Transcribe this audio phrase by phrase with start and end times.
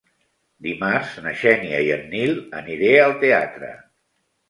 [0.67, 3.75] Dimarts na Xènia i en Nil aniré al teatre.